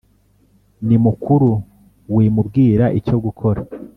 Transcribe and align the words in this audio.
Nimukuru 0.87 1.49
wimubwira 2.15 2.85
icyo 2.99 3.17
gukora 3.23 3.61